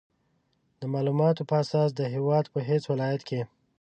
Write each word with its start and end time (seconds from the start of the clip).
د 0.79 0.81
مالوماتو 0.93 1.47
په 1.49 1.55
اساس 1.63 1.89
د 1.95 2.01
هېواد 2.13 2.45
په 2.53 2.59
هېڅ 2.69 2.83
ولایت 2.91 3.21
کې 3.29 3.41